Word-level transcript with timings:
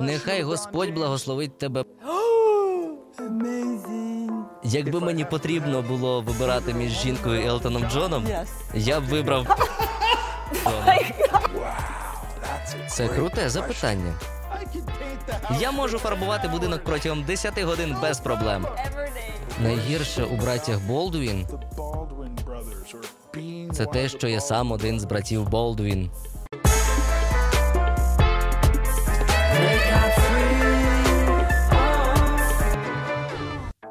Нехай 0.00 0.42
Господь 0.42 0.94
благословить 0.94 1.58
тебе. 1.58 1.84
Якби 4.62 5.00
мені 5.00 5.24
потрібно 5.24 5.82
було 5.82 6.20
вибирати 6.20 6.74
між 6.74 6.92
жінкою 6.92 7.42
і 7.42 7.46
Елтоном 7.46 7.84
Джоном, 7.90 8.26
я 8.74 9.00
б 9.00 9.04
вибрав. 9.04 9.46
Це 12.88 13.08
круте 13.08 13.50
запитання. 13.50 14.14
Я 15.60 15.72
можу 15.72 15.98
фарбувати 15.98 16.48
будинок 16.48 16.84
протягом 16.84 17.24
10 17.24 17.62
годин 17.62 17.96
без 18.02 18.20
проблем. 18.20 18.66
Найгірше 19.60 20.24
у 20.24 20.36
братях 20.36 20.80
Болдуін 20.80 21.46
це 23.72 23.86
те, 23.86 24.08
що 24.08 24.28
я 24.28 24.40
сам 24.40 24.72
один 24.72 25.00
з 25.00 25.04
братів 25.04 25.48
Болдуін. 25.48 26.10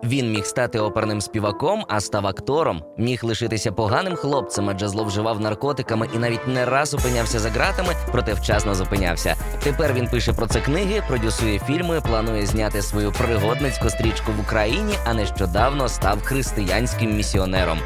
Він 0.03 0.31
міг 0.31 0.45
стати 0.45 0.79
оперним 0.79 1.21
співаком, 1.21 1.85
а 1.87 1.99
став 1.99 2.27
актором. 2.27 2.83
Міг 2.97 3.19
лишитися 3.23 3.71
поганим 3.71 4.15
хлопцем, 4.15 4.69
адже 4.69 4.87
зловживав 4.87 5.39
наркотиками 5.39 6.09
і 6.15 6.17
навіть 6.17 6.47
не 6.47 6.65
раз 6.65 6.93
опинявся 6.93 7.39
за 7.39 7.49
ґратами, 7.49 7.95
проте 8.11 8.33
вчасно 8.33 8.75
зупинявся. 8.75 9.35
Тепер 9.63 9.93
він 9.93 10.07
пише 10.07 10.33
про 10.33 10.47
це 10.47 10.61
книги, 10.61 11.03
продюсує 11.07 11.59
фільми, 11.59 12.01
планує 12.01 12.45
зняти 12.45 12.81
свою 12.81 13.11
пригодницьку 13.11 13.89
стрічку 13.89 14.31
в 14.31 14.39
Україні, 14.39 14.93
а 15.05 15.13
нещодавно 15.13 15.89
став 15.89 16.21
християнським 16.21 17.15
місіонером. 17.15 17.79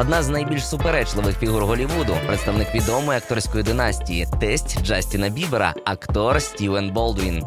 Одна 0.00 0.22
з 0.22 0.28
найбільш 0.28 0.68
суперечливих 0.68 1.38
фігур 1.38 1.64
Голівуду, 1.64 2.16
представник 2.26 2.74
відомої 2.74 3.18
акторської 3.18 3.64
династії, 3.64 4.26
тесть 4.40 4.82
Джастіна 4.82 5.28
Бібера, 5.28 5.74
актор 5.84 6.42
Стівен 6.42 6.90
Болдвін. 6.90 7.44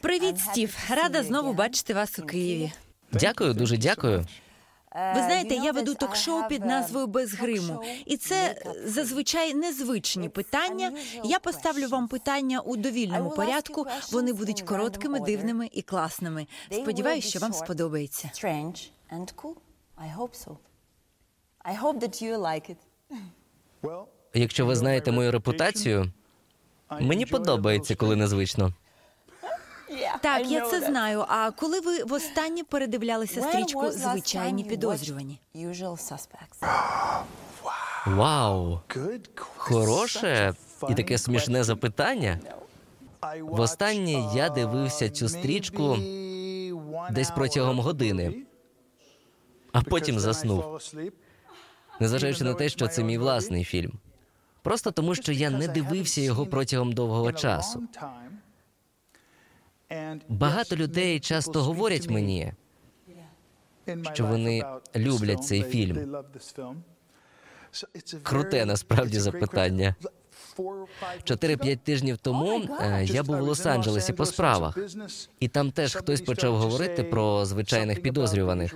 Привіт, 0.00 0.38
Стів. 0.38 0.76
Рада 0.90 1.22
знову 1.22 1.52
бачити 1.52 1.94
вас 1.94 2.18
у 2.18 2.22
Києві. 2.22 2.72
Дякую, 3.12 3.54
дуже 3.54 3.76
дякую. 3.76 4.26
Ви 4.94 5.20
знаєте, 5.20 5.54
я 5.54 5.72
веду 5.72 5.94
ток-шоу 5.94 6.48
під 6.48 6.64
назвою 6.64 7.06
Без 7.06 7.34
гриму, 7.34 7.82
і 8.06 8.16
це 8.16 8.62
зазвичай 8.84 9.54
незвичні 9.54 10.28
питання. 10.28 10.92
Я 11.24 11.38
поставлю 11.38 11.88
вам 11.88 12.08
питання 12.08 12.60
у 12.60 12.76
довільному 12.76 13.30
порядку. 13.30 13.86
Вони 14.12 14.32
будуть 14.32 14.62
короткими, 14.62 15.20
дивними 15.20 15.68
і 15.72 15.82
класними. 15.82 16.46
Сподіваюсь, 16.70 17.28
що 17.28 17.38
вам 17.38 17.52
сподобається. 17.52 18.30
Якщо 24.34 24.66
ви 24.66 24.76
знаєте 24.76 25.12
мою 25.12 25.32
репутацію, 25.32 26.12
мені 27.00 27.26
подобається, 27.26 27.94
коли 27.96 28.16
незвично. 28.16 28.72
Так, 30.22 30.50
я 30.50 30.60
це 30.60 30.80
знаю. 30.80 31.24
А 31.28 31.50
коли 31.50 31.80
ви 31.80 32.04
востаннє 32.04 32.64
передивлялися 32.64 33.42
стрічку 33.42 33.90
Звичайні 33.90 34.64
підозрювані? 34.64 35.40
Вау! 38.06 38.80
Хороше 39.56 40.54
і 40.88 40.94
таке 40.94 41.18
смішне 41.18 41.64
запитання. 41.64 42.38
Востаннє 43.40 44.30
я 44.34 44.48
дивився 44.48 45.10
цю 45.10 45.28
стрічку 45.28 45.96
десь 47.10 47.30
протягом 47.30 47.80
години, 47.80 48.42
а 49.72 49.82
потім 49.82 50.18
заснув, 50.18 50.64
незважаючи 52.00 52.44
на 52.44 52.54
те, 52.54 52.68
що 52.68 52.88
це 52.88 53.04
мій 53.04 53.18
власний 53.18 53.64
фільм. 53.64 53.92
Просто 54.62 54.90
тому, 54.90 55.14
що 55.14 55.32
я 55.32 55.50
не 55.50 55.68
дивився 55.68 56.20
його 56.20 56.46
протягом 56.46 56.92
довгого 56.92 57.32
часу. 57.32 57.82
Багато 60.28 60.76
людей 60.76 61.20
часто 61.20 61.62
говорять 61.62 62.10
мені, 62.10 62.52
що 64.12 64.26
вони 64.26 64.62
люблять 64.96 65.44
цей 65.44 65.62
фільм. 65.62 66.16
Круте 68.22 68.66
насправді 68.66 69.20
запитання. 69.20 69.94
4-5 71.24 71.76
тижнів 71.76 72.18
тому 72.18 72.60
е, 72.80 73.04
я 73.04 73.22
був 73.22 73.36
в 73.36 73.42
Лос-Анджелесі 73.42 74.12
по 74.12 74.26
справах, 74.26 74.78
і 75.40 75.48
там 75.48 75.70
теж 75.70 75.94
хтось 75.94 76.20
почав 76.20 76.56
говорити 76.56 77.02
про 77.02 77.44
звичайних 77.44 78.02
підозрюваних. 78.02 78.74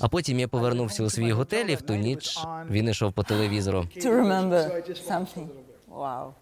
А 0.00 0.08
потім 0.08 0.40
я 0.40 0.48
повернувся 0.48 1.04
у 1.04 1.10
свій 1.10 1.32
готель, 1.32 1.66
і 1.66 1.74
в 1.74 1.82
ту 1.82 1.94
ніч 1.94 2.38
він 2.70 2.88
ішов 2.88 3.12
по 3.12 3.22
телевізору. 3.22 3.88
Wow. 5.90 6.32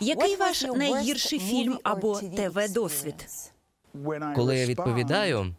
Який 0.00 0.36
ваш 0.36 0.62
найгірший 0.62 1.38
фільм 1.38 1.78
або 1.82 2.20
ТВ 2.20 2.72
досвід? 2.72 3.28
Коли 4.34 4.56
я 4.56 4.66
відповідаю, 4.66 5.54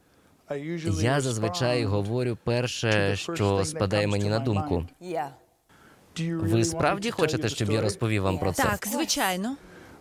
я 1.02 1.22
зазвичай 1.22 1.86
говорю 1.86 2.38
перше, 2.44 3.16
що 3.16 3.66
спадає 3.66 4.08
мені 4.08 4.30
на 4.30 4.40
думку. 4.40 4.88
Ви 6.20 6.66
справді 6.66 7.12
хочете, 7.12 7.50
щоб 7.50 7.72
я 7.72 7.82
розповів 7.82 8.24
вам 8.24 8.40
про 8.40 8.54
це? 8.54 8.64
Так, 8.64 8.88
звичайно. 8.88 9.56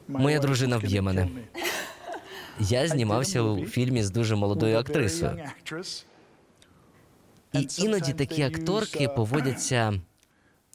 Моя 0.09 0.39
дружина 0.39 0.79
вб'є 0.79 1.03
мене. 1.03 1.29
Я 2.61 2.89
знімався 2.89 3.43
у 3.43 3.67
фільмі 3.67 4.03
з 4.03 4.11
дуже 4.11 4.37
молодою 4.37 4.79
актрисою. 4.79 5.39
І 7.53 7.69
іноді 7.79 8.13
такі 8.13 8.43
акторки 8.43 9.09
поводяться, 9.09 9.95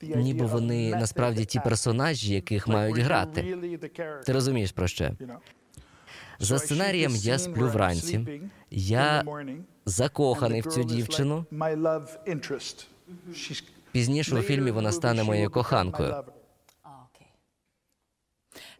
ніби 0.01 0.45
вони 0.45 0.89
насправді 0.95 1.45
ті 1.45 1.59
персонажі, 1.59 2.33
яких 2.33 2.67
мають 2.67 2.97
грати. 2.97 3.57
Ти 4.25 4.33
розумієш 4.33 4.71
про 4.71 4.87
що? 4.87 5.11
За 6.39 6.59
сценарієм 6.59 7.15
я 7.15 7.39
сплю 7.39 7.67
вранці. 7.69 8.41
Я 8.71 9.23
закоханий 9.85 10.61
в 10.61 10.65
цю 10.65 10.83
дівчину. 10.83 11.45
Пізніше 13.91 14.35
у 14.35 14.41
фільмі 14.41 14.71
вона 14.71 14.91
стане 14.91 15.23
моєю 15.23 15.49
коханкою. 15.51 16.23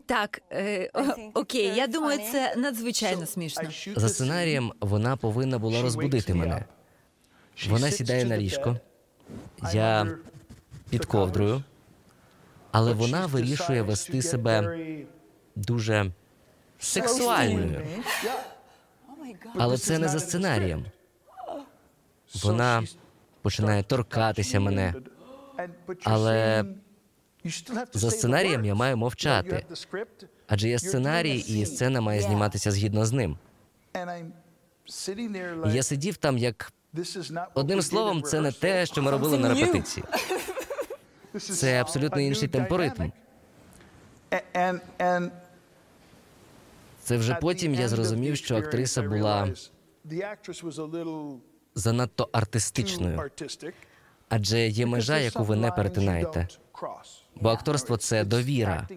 Так, 0.05 0.41
е, 0.51 0.89
о- 0.93 1.39
окей, 1.39 1.71
я 1.75 1.87
думаю, 1.87 2.19
це 2.31 2.55
надзвичайно 2.57 3.25
смішно. 3.25 3.63
За 3.95 4.09
сценарієм 4.09 4.73
вона 4.79 5.17
повинна 5.17 5.59
була 5.59 5.81
розбудити 5.81 6.33
мене. 6.33 6.65
Вона 7.69 7.91
сідає 7.91 8.25
на 8.25 8.37
ліжко, 8.37 8.77
я 9.73 10.17
під 10.91 11.05
ковдрою, 11.05 11.63
але 12.71 12.93
вона 12.93 13.25
вирішує 13.25 13.81
вести 13.81 14.21
себе 14.21 14.77
дуже 15.55 16.11
сексуальною. 16.79 17.81
Oh. 17.81 19.41
Але 19.57 19.77
це 19.77 19.99
не 19.99 20.07
за 20.07 20.19
сценарієм. 20.19 20.85
Вона 22.43 22.83
починає 23.41 23.83
торкатися 23.83 24.59
мене. 24.59 24.93
Але 26.03 26.65
За 27.93 28.11
сценарієм 28.11 28.65
я 28.65 28.75
маю 28.75 28.97
мовчати, 28.97 29.65
адже 30.47 30.69
є 30.69 30.79
сценарій, 30.79 31.37
і 31.37 31.65
сцена 31.65 32.01
має 32.01 32.21
зніматися 32.21 32.71
згідно 32.71 33.05
з 33.05 33.11
ним. 33.11 33.37
І 35.65 35.73
я 35.73 35.83
сидів 35.83 36.17
там 36.17 36.37
як 36.37 36.73
одним 37.53 37.81
словом, 37.81 38.23
це 38.23 38.41
не 38.41 38.51
те, 38.51 38.85
що 38.85 39.01
ми 39.01 39.11
робили 39.11 39.37
на 39.37 39.53
репетиції. 39.53 40.03
Це 41.39 41.81
абсолютно 41.81 42.21
інший 42.21 42.47
темпоритм. 42.47 43.09
Це 47.03 47.17
вже 47.17 47.35
потім 47.41 47.73
я 47.75 47.87
зрозумів, 47.87 48.37
що 48.37 48.57
актриса 48.57 49.01
була 49.01 49.49
занадто 51.75 52.29
артистичною, 52.31 53.21
адже 54.29 54.67
є 54.67 54.85
межа, 54.85 55.17
яку 55.17 55.43
ви 55.43 55.55
не 55.55 55.71
перетинаєте. 55.71 56.47
Бо 57.35 57.49
акторство 57.49 57.97
це 57.97 58.23
довіра, 58.25 58.87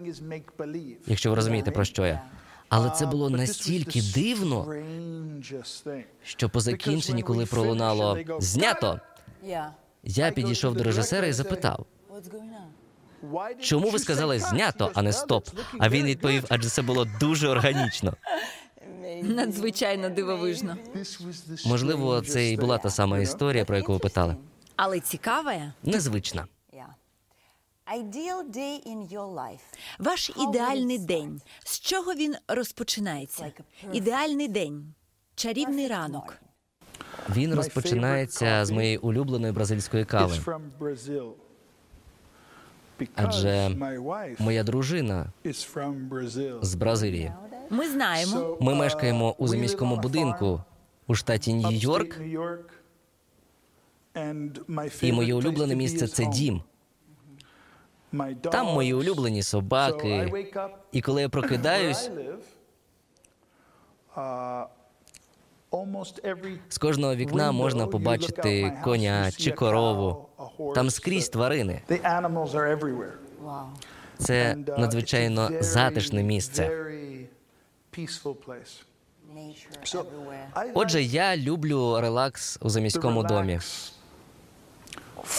якщо 1.07 1.29
ви 1.29 1.35
розумієте 1.35 1.71
про 1.71 1.85
що 1.85 2.05
я. 2.05 2.21
Але 2.69 2.89
це 2.89 3.05
було 3.05 3.29
настільки 3.29 4.01
дивно, 4.15 4.73
що 6.23 6.49
по 6.49 6.59
закінченні, 6.59 7.21
коли 7.23 7.45
пролунало 7.45 8.17
знято, 8.39 8.99
я 10.03 10.31
підійшов 10.31 10.75
до 10.75 10.83
режисера 10.83 11.27
і 11.27 11.33
запитав? 11.33 11.85
Чому 13.59 13.89
ви 13.89 13.99
сказали 13.99 14.39
знято, 14.39 14.91
а 14.93 15.01
не 15.01 15.13
стоп? 15.13 15.47
А 15.79 15.89
він 15.89 16.05
відповів, 16.05 16.43
адже 16.49 16.69
це 16.69 16.81
було 16.81 17.05
дуже 17.19 17.47
органічно. 17.47 18.13
Надзвичайно 19.23 20.09
дивовижно. 20.09 20.77
Можливо, 21.65 22.21
це 22.21 22.49
і 22.51 22.57
була 22.57 22.77
та 22.77 22.89
сама 22.89 23.19
історія, 23.19 23.65
про 23.65 23.77
яку 23.77 23.93
ви 23.93 23.99
питали. 23.99 24.35
Але 24.75 24.99
цікаве, 24.99 25.73
Незвична. 25.83 26.47
Ваш 29.99 30.31
ідеальний 30.49 30.97
день. 30.99 31.41
З 31.63 31.79
чого 31.79 32.13
він 32.13 32.35
розпочинається? 32.47 33.51
Ідеальний 33.93 34.47
день, 34.47 34.93
чарівний 35.35 35.87
ранок. 35.87 36.37
Він 37.29 37.55
розпочинається 37.55 38.65
з 38.65 38.71
моєї 38.71 38.97
улюбленої 38.97 39.53
бразильської 39.53 40.05
кави. 40.05 40.35
Адже 43.15 43.69
Моя 44.39 44.63
дружина 44.63 45.25
з 46.61 46.75
Бразилії. 46.75 47.31
Ми 47.69 47.89
знаємо. 47.89 48.57
Ми 48.61 48.75
мешкаємо 48.75 49.35
у 49.37 49.47
заміському 49.47 49.95
будинку 49.97 50.61
у 51.07 51.15
штаті 51.15 51.53
Нью-Йорк, 51.53 52.21
і 55.01 55.11
моє 55.11 55.33
улюблене 55.35 55.75
місце 55.75 56.07
це 56.07 56.25
дім. 56.25 56.61
Там 58.41 58.65
мої 58.65 58.93
улюблені 58.93 59.43
собаки. 59.43 60.31
І 60.91 61.01
коли 61.01 61.21
я 61.21 61.29
прокидаюсь, 61.29 62.11
з 66.69 66.77
кожного 66.77 67.15
вікна 67.15 67.51
можна 67.51 67.87
побачити 67.87 68.73
коня 68.83 69.31
чи 69.31 69.51
корову. 69.51 70.29
Там 70.75 70.89
скрізь 70.89 71.29
тварини. 71.29 71.81
Wow. 73.45 73.65
Це 74.17 74.53
uh, 74.53 74.79
надзвичайно 74.79 75.49
затишне 75.59 76.23
місце. 76.23 76.71
Отже, 80.73 81.01
я 81.01 81.37
люблю 81.37 82.01
релакс 82.01 82.57
у 82.61 82.69
заміському 82.69 83.23
домі. 83.23 83.59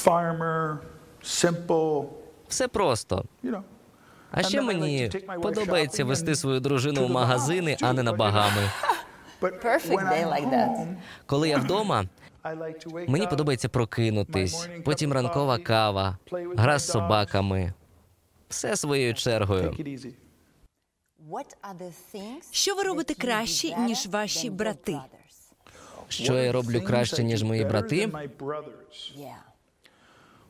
Farmer, 0.05 0.77
simple, 1.23 2.07
Все 2.49 2.69
просто. 2.69 3.25
А 4.31 4.43
ще 4.43 4.63
мені 4.63 5.11
подобається 5.43 6.05
вести 6.05 6.35
свою 6.35 6.61
дружину 6.61 7.07
в 7.07 7.11
магазини, 7.11 7.77
а 7.83 7.93
не 7.93 8.03
на 8.03 8.13
багами. 8.13 8.71
But 9.41 9.61
Perfect 9.61 10.03
day 10.11 10.25
like 10.25 10.51
that. 10.51 10.87
Коли 11.27 11.49
я 11.49 11.59
вдома, 11.59 12.05
I 12.45 12.59
like 12.59 12.87
to 12.87 12.93
wake 12.93 13.11
мені 13.11 13.27
подобається 13.27 13.69
прокинутись, 13.69 14.69
потім 14.85 15.13
ранкова 15.13 15.59
кава, 15.59 16.19
гра 16.57 16.79
з 16.79 16.87
собаками. 16.87 17.73
Все 18.49 18.77
своєю 18.77 19.15
чергою. 19.15 19.77
Що 22.51 22.75
ви 22.75 22.83
робите 22.83 23.15
краще, 23.15 23.77
ніж 23.77 24.07
ваші 24.07 24.51
брати? 24.51 24.99
Що 26.09 26.35
я 26.39 26.53
роблю 26.53 26.83
краще, 26.83 27.23
I 27.23 27.25
ніж 27.25 27.43
мої 27.43 27.65
брати? 27.65 28.13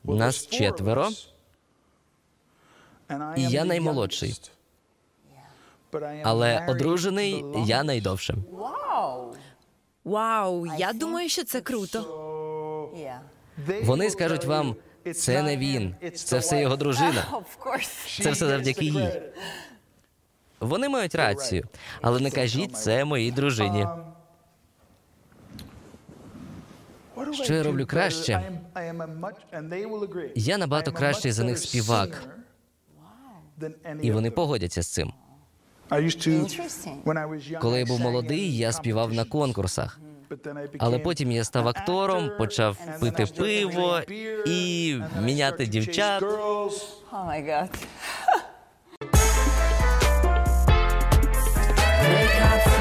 Нас 0.04 0.46
четверо, 0.46 1.08
і 3.36 3.42
я 3.42 3.64
наймолодший. 3.64 4.40
Але 6.24 6.66
одружений 6.68 7.44
я 7.66 7.84
найдовше. 7.84 8.34
Wow. 10.06 10.12
Вау, 10.12 10.66
я 10.78 10.92
думаю, 10.92 11.28
що 11.28 11.44
це 11.44 11.60
круто. 11.60 12.02
Вони 13.82 14.10
скажуть 14.10 14.44
вам, 14.44 14.76
це 15.14 15.42
не 15.42 15.56
він, 15.56 15.94
це 16.14 16.38
все 16.38 16.60
його 16.60 16.76
дружина. 16.76 17.26
Це 18.22 18.30
все 18.30 18.46
завдяки 18.46 18.84
їй. 18.84 19.22
Вони 20.60 20.88
мають 20.88 21.14
рацію, 21.14 21.64
але 22.02 22.20
не 22.20 22.30
кажіть 22.30 22.76
це 22.76 23.04
моїй 23.04 23.30
дружині. 23.32 23.86
Um, 27.16 27.32
Що 27.32 27.54
я 27.54 27.62
роблю 27.62 27.86
краще? 27.86 28.60
Я 30.34 30.58
набагато 30.58 30.92
кращий 30.92 31.32
за 31.32 31.44
них 31.44 31.58
співак. 31.58 32.28
І 34.02 34.12
вони 34.12 34.30
погодяться 34.30 34.82
з 34.82 34.88
цим. 34.88 35.12
Коли 37.60 37.76
I 37.76 37.78
я 37.78 37.86
був 37.86 38.00
молодий, 38.00 38.56
я 38.56 38.72
співав 38.72 39.12
на 39.12 39.24
конкурсах. 39.24 40.00
Але 40.78 40.98
потім 40.98 41.32
я 41.32 41.44
став 41.44 41.68
актором, 41.68 42.30
почав 42.38 42.78
пити 43.00 43.26
пиво 43.26 44.00
і 44.46 44.96
міняти 45.22 45.66
дівчат. 45.66 46.22
girls. 46.22 46.82
Oh 52.62 52.75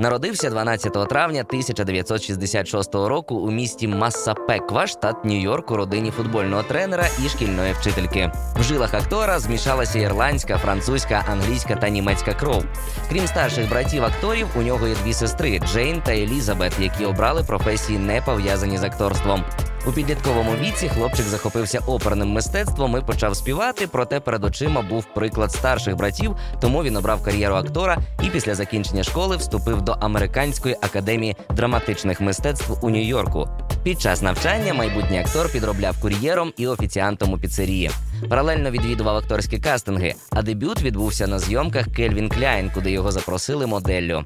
Народився 0.00 0.50
12 0.50 1.08
травня 1.08 1.40
1966 1.40 2.94
року 2.94 3.34
у 3.34 3.50
місті 3.50 3.88
Массапеква, 3.88 4.86
штат 4.86 5.24
Нью-Йорк, 5.24 5.72
у 5.72 5.76
родині 5.76 6.10
футбольного 6.10 6.62
тренера 6.62 7.08
і 7.24 7.28
шкільної 7.28 7.72
вчительки. 7.72 8.32
В 8.56 8.62
жилах 8.62 8.94
актора 8.94 9.38
змішалася 9.38 9.98
ірландська, 9.98 10.58
французька, 10.58 11.24
англійська 11.30 11.76
та 11.76 11.88
німецька 11.88 12.34
кров. 12.34 12.64
Крім 13.08 13.26
старших 13.26 13.68
братів 13.68 14.04
акторів, 14.04 14.46
у 14.56 14.62
нього 14.62 14.88
є 14.88 14.94
дві 15.04 15.12
сестри 15.12 15.58
Джейн 15.58 16.02
та 16.02 16.12
Елізабет, 16.12 16.72
які 16.78 17.04
обрали 17.04 17.42
професії, 17.42 17.98
не 17.98 18.20
пов'язані 18.20 18.78
з 18.78 18.82
акторством. 18.82 19.44
У 19.86 19.92
підлітковому 19.92 20.50
віці 20.60 20.88
хлопчик 20.88 21.26
захопився 21.26 21.80
оперним 21.86 22.28
мистецтвом 22.28 22.96
і 22.96 23.06
почав 23.06 23.36
співати, 23.36 23.88
проте 23.92 24.20
перед 24.20 24.44
очима 24.44 24.82
був 24.82 25.04
приклад 25.14 25.52
старших 25.52 25.96
братів, 25.96 26.36
тому 26.60 26.82
він 26.82 26.96
обрав 26.96 27.22
кар'єру 27.22 27.54
актора 27.54 27.98
і 28.22 28.26
після 28.26 28.54
закінчення 28.54 29.02
школи 29.02 29.36
вступив 29.36 29.82
до 29.82 29.92
Американської 29.92 30.76
академії 30.80 31.36
драматичних 31.50 32.20
мистецтв 32.20 32.72
у 32.82 32.90
Нью-Йорку. 32.90 33.48
Під 33.82 34.00
час 34.00 34.22
навчання 34.22 34.74
майбутній 34.74 35.18
актор 35.18 35.52
підробляв 35.52 36.00
кур'єром 36.00 36.52
і 36.56 36.66
офіціантом 36.66 37.32
у 37.32 37.38
піцерії. 37.38 37.90
Паралельно 38.28 38.70
відвідував 38.70 39.16
акторські 39.16 39.58
кастинги, 39.58 40.14
а 40.30 40.42
дебют 40.42 40.82
відбувся 40.82 41.26
на 41.26 41.38
зйомках 41.38 41.86
Кельвін 41.96 42.28
Кляйн, 42.28 42.70
куди 42.74 42.90
його 42.90 43.12
запросили 43.12 43.66
моделлю. 43.66 44.24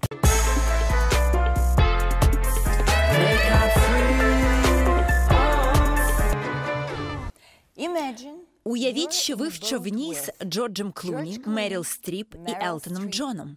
Уявіть, 8.74 9.12
що 9.12 9.36
ви 9.36 9.48
в 9.48 9.60
човні 9.60 10.14
з 10.14 10.44
Джорджем 10.44 10.92
Клуні, 10.92 11.40
Меріл 11.46 11.84
Стріп 11.84 12.34
і 12.48 12.52
Елтоном 12.62 13.10
Джоном. 13.10 13.56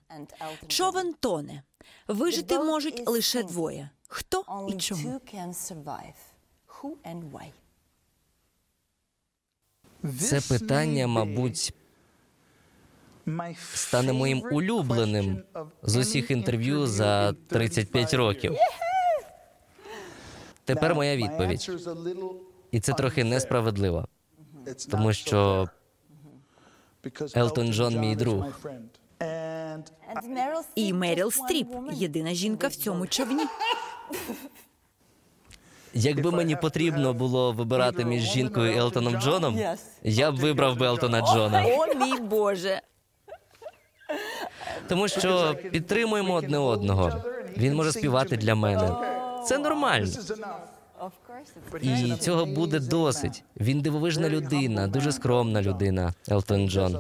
Човен 0.68 1.14
тоне. 1.20 1.64
Вижити 2.08 2.60
можуть 2.60 3.10
лише 3.10 3.44
двоє. 3.44 3.90
Хто 4.08 4.44
і 4.70 4.74
чому? 4.74 5.22
Це 10.20 10.42
питання, 10.42 11.08
мабуть, 11.08 11.74
стане 13.74 14.14
моїм 14.14 14.44
улюбленим 14.52 15.44
з 15.84 15.96
усіх 15.96 16.32
інтерв'ю 16.32 16.88
за 16.88 17.30
in 17.30 17.36
35 17.48 18.14
років. 18.14 18.56
Тепер 20.66 20.96
моя 20.96 21.16
відповідь. 21.16 21.72
І 22.72 22.80
це 22.80 22.94
трохи 22.94 23.24
несправедливо, 23.24 24.08
тому 24.92 25.14
що 25.14 25.70
Елтон 27.36 27.74
Джон 27.74 28.00
мій 28.00 28.16
друг. 28.16 28.46
І 30.76 30.94
Меріл 30.94 31.32
Стріп 31.32 31.68
єдина 31.92 32.34
жінка 32.34 32.68
в 32.68 32.76
цьому 32.76 33.08
човні. 33.08 33.44
якби 35.94 36.32
мені 36.32 36.56
потрібно 36.56 37.14
було 37.14 37.52
вибирати 37.52 38.06
між 38.06 38.24
жінкою 38.24 38.74
і 38.74 38.78
Елтоном 38.78 39.16
Джоном, 39.16 39.60
я 40.04 40.32
б 40.32 40.36
вибрав 40.36 40.78
би 40.78 40.86
Елтона 40.86 41.22
Джона. 41.22 41.66
О, 41.66 41.96
мій 41.96 42.20
Боже! 42.20 42.82
Тому 44.88 45.08
що 45.08 45.56
підтримуємо 45.72 46.34
одне 46.34 46.58
одного. 46.58 47.24
Він 47.58 47.76
може 47.76 47.92
співати 47.92 48.38
для 48.38 48.56
мене. 48.56 48.92
Це 49.46 49.58
нормально. 49.58 50.08
І 51.82 52.16
цього 52.16 52.46
буде 52.46 52.80
досить. 52.80 53.44
Він 53.60 53.82
дивовижна 53.82 54.30
людина, 54.30 54.88
дуже 54.88 55.12
скромна 55.12 55.62
людина. 55.62 56.14
Елтон 56.30 56.70
Джон. 56.70 57.00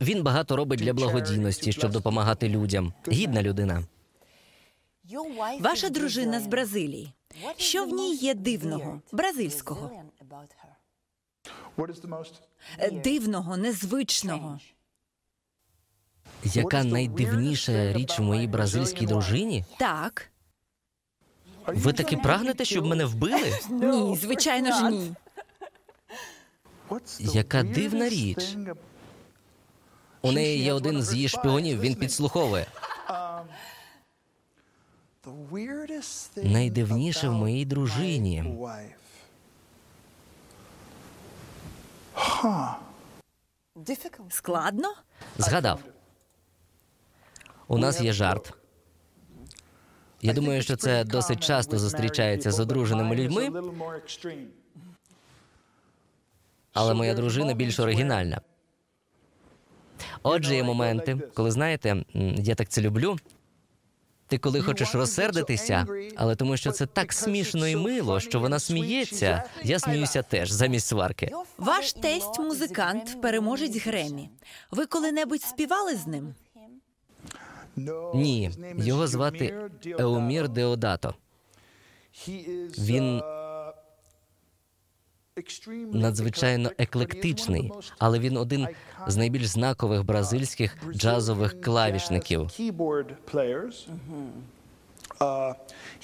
Він 0.00 0.22
багато 0.22 0.56
робить 0.56 0.80
для 0.80 0.92
благодійності, 0.92 1.72
щоб 1.72 1.92
допомагати 1.92 2.48
людям. 2.48 2.92
Гідна 3.08 3.42
людина. 3.42 3.82
Ваша 5.60 5.88
дружина 5.88 6.40
з 6.40 6.46
Бразилії. 6.46 7.12
Що 7.56 7.84
в 7.84 7.88
ній 7.88 8.14
є 8.14 8.34
дивного, 8.34 9.00
бразильського, 9.12 9.90
дивного, 12.92 13.56
незвичного? 13.56 14.58
Яка 16.44 16.84
найдивніша 16.84 17.92
річ 17.92 18.18
в 18.18 18.22
моїй 18.22 18.46
бразильській 18.46 19.06
дружині? 19.06 19.64
Так, 19.78 20.30
Ви 21.66 21.92
таки 21.92 22.16
прагнете, 22.16 22.64
щоб 22.64 22.86
мене 22.86 23.04
вбили? 23.04 23.52
ні, 23.70 24.16
звичайно 24.16 24.72
ж 24.72 24.90
ні. 24.90 25.14
Яка 27.20 27.62
дивна 27.62 28.08
річ. 28.08 28.56
У 30.22 30.32
неї 30.32 30.62
є 30.62 30.72
один 30.72 31.02
з 31.02 31.14
її 31.14 31.28
шпіонів, 31.28 31.80
він 31.80 31.94
підслуховує. 31.94 32.66
Найдивніше 36.36 37.28
в 37.28 37.32
моїй 37.32 37.64
дружині. 37.64 38.54
Складно? 44.30 44.94
Згадав. 45.38 45.80
У 47.66 47.78
нас 47.78 48.00
є 48.00 48.12
жарт. 48.12 48.52
Я 50.24 50.32
думаю, 50.32 50.62
що 50.62 50.76
це 50.76 51.04
досить 51.04 51.40
часто 51.40 51.78
зустрічається 51.78 52.50
з 52.50 52.60
одруженими 52.60 53.16
людьми, 53.16 53.62
але 56.72 56.94
моя 56.94 57.14
дружина 57.14 57.54
більш 57.54 57.78
оригінальна. 57.78 58.40
Отже, 60.22 60.54
є 60.54 60.62
моменти, 60.62 61.16
коли 61.34 61.50
знаєте, 61.50 62.04
я 62.36 62.54
так 62.54 62.68
це 62.68 62.80
люблю. 62.80 63.16
Ти 64.26 64.38
коли 64.38 64.62
хочеш 64.62 64.94
розсердитися, 64.94 65.86
але 66.16 66.36
тому 66.36 66.56
що 66.56 66.72
це 66.72 66.86
так 66.86 67.12
смішно 67.12 67.68
і 67.68 67.76
мило, 67.76 68.20
що 68.20 68.40
вона 68.40 68.58
сміється, 68.58 69.42
я 69.62 69.78
сміюся 69.78 70.22
теж 70.22 70.50
замість 70.50 70.86
сварки. 70.86 71.32
Ваш 71.58 71.92
тесть 71.92 72.38
музикант, 72.38 73.22
переможець 73.22 73.86
Гремі. 73.86 74.30
Ви 74.70 74.86
коли-небудь 74.86 75.42
співали 75.42 75.96
з 75.96 76.06
ним? 76.06 76.34
Ні, 78.14 78.50
його 78.76 79.06
звати 79.06 79.70
Еумір 79.98 80.48
Деодато. 80.48 81.14
Він 82.78 83.22
надзвичайно 85.92 86.70
еклектичний, 86.78 87.72
але 87.98 88.18
він 88.18 88.36
один 88.36 88.68
з 89.06 89.16
найбільш 89.16 89.46
знакових 89.46 90.04
бразильських 90.04 90.76
джазових 90.92 91.60
клавішників. 91.60 92.50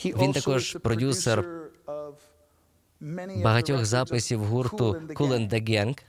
Він 0.05 0.33
також 0.33 0.77
продюсер 0.83 1.45
Багатьох 3.43 3.85
записів 3.85 4.45
гурту 4.45 4.93
Cool 4.93 5.33
and 5.33 5.53
the 5.53 5.71
Gang. 5.71 6.03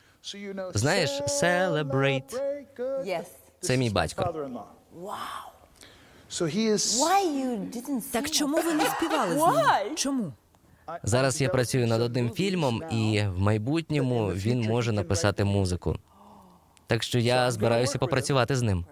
Знаєш, 0.73 1.21
Celebrate. 1.21 2.41
Yes. 2.79 3.25
Це 3.59 3.77
мій 3.77 3.89
батько. 3.89 4.23
Sing 4.23 5.50
Так 8.11 8.29
чому 8.29 8.57
ви 8.57 8.73
не 8.73 8.85
співали 8.85 9.35
з 9.35 9.37
ним? 9.39 9.95
Чому? 9.95 10.33
Зараз 11.03 11.41
я 11.41 11.49
працюю 11.49 11.87
над 11.87 12.01
одним 12.01 12.31
фільмом, 12.31 12.83
і 12.91 13.23
в 13.35 13.39
майбутньому 13.39 14.27
він 14.27 14.61
може 14.61 14.91
написати 14.91 15.43
музику. 15.43 15.95
Так 16.87 17.03
що 17.03 17.19
я 17.19 17.51
збираюся 17.51 17.97
попрацювати 17.97 18.55
з 18.55 18.61
ним. 18.61 18.85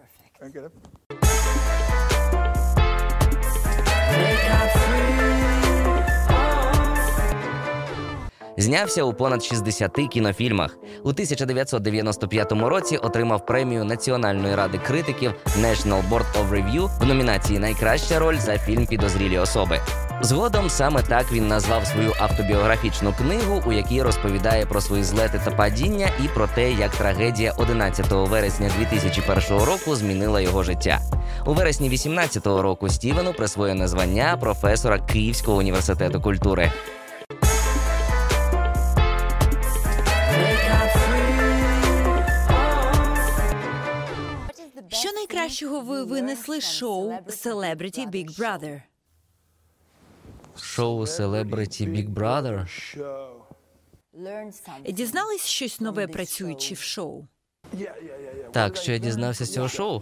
Знявся 8.60 9.04
у 9.04 9.13
понад 9.13 9.44
60 9.44 9.92
кінофільмах. 10.12 10.78
У 11.04 11.10
1995 11.10 12.51
році 12.51 12.98
отримав 12.98 13.46
премію 13.46 13.84
Національної 13.84 14.56
ради 14.56 14.78
критиків 14.78 15.34
National 15.46 16.10
Board 16.10 16.25
of 16.34 16.50
Review 16.51 16.89
в 17.00 17.06
номінації 17.06 17.60
Найкраща 17.60 18.20
роль 18.20 18.38
за 18.38 18.58
фільм 18.58 18.86
Підозрілі 18.86 19.38
особи. 19.38 19.80
Згодом 20.22 20.70
саме 20.70 21.01
так 21.01 21.32
він 21.32 21.48
назвав 21.48 21.86
свою 21.86 22.13
автобіографічну 22.20 23.13
книгу, 23.13 23.63
у 23.68 23.72
якій 23.72 24.01
розповідає 24.01 24.66
про 24.66 24.82
свої 24.82 25.04
злети 25.04 25.42
та 25.46 25.51
падіння 25.51 26.08
і 26.25 26.28
про 26.28 26.48
те, 26.48 26.72
як 26.72 26.92
трагедія 26.92 27.54
11 27.58 28.06
вересня 28.12 28.70
2001 28.80 29.66
року 29.66 29.96
змінила 29.96 30.42
його 30.42 30.63
життя. 30.63 31.00
У 31.46 31.54
вересні 31.54 31.89
2018 31.89 32.48
року 32.48 32.89
Стівену 32.89 33.34
присвоєно 33.34 33.88
звання 33.88 34.38
професора 34.39 35.00
Київського 35.00 35.58
університету 35.58 36.22
культури. 36.22 36.72
Що 44.91 45.12
найкращого 45.12 45.81
ви 45.81 46.03
винесли 46.03 46.62
з 46.62 46.72
шоу 46.72 47.12
Celebrity 47.12 48.10
Big 48.10 48.39
Brother? 48.39 48.81
Шоу 50.62 51.01
Celebrity 51.01 51.89
Big 51.89 52.10
Brother. 52.13 52.67
Дізнались 54.91 55.46
щось 55.46 55.79
нове, 55.79 56.08
працюючи 56.08 56.75
в 56.75 56.79
шоу? 56.79 57.25
Так, 58.51 58.77
що 58.77 58.91
я 58.91 58.98
дізнався 58.98 59.46
з 59.46 59.53
цього 59.53 59.69
шоу. 59.69 60.01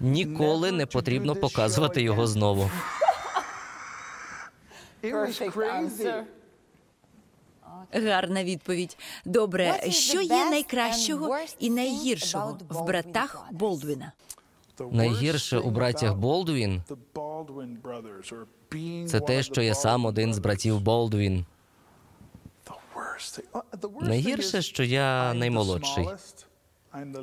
Ніколи 0.00 0.72
не 0.72 0.86
потрібно 0.86 1.36
показувати 1.36 2.02
його 2.02 2.26
знову. 2.26 2.70
Perfect 5.02 5.56
answer. 5.56 6.22
Гарна 7.92 8.44
відповідь. 8.44 8.96
Добре, 9.24 9.80
що 9.90 10.20
є 10.20 10.50
найкращого 10.50 11.38
і 11.58 11.70
найгіршого 11.70 12.58
в 12.68 12.84
братах? 12.84 13.46
Болдвіна? 13.52 14.12
Найгірше 14.90 15.58
у 15.58 15.70
братях 15.70 16.14
Болдуін 16.14 16.82
це 19.08 19.20
те, 19.20 19.42
що 19.42 19.62
я 19.62 19.74
сам 19.74 20.04
один 20.04 20.34
з 20.34 20.38
братів 20.38 20.80
Болдуін. 20.80 21.46
Найгірше, 24.00 24.62
що 24.62 24.82
я 24.84 25.34
наймолодший. 25.34 26.08